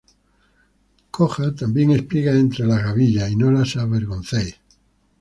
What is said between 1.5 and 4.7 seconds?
también espigas entre las gavillas, y no la avergoncéis;